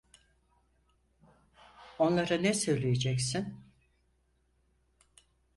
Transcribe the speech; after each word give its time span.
Onlara 1.99 2.37
ne 2.37 2.53
söyleyeceksin? 2.53 3.59